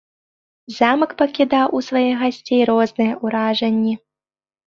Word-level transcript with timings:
Замак 0.77 1.11
пакідаў 1.19 1.67
у 1.79 1.83
сваіх 1.89 2.15
гасцей 2.23 2.61
розныя 2.71 3.13
ўражанні. 3.27 3.95